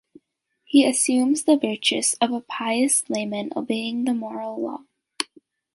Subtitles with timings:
[0.65, 4.85] He assumes the virtues of a pious layman obeying the moral law.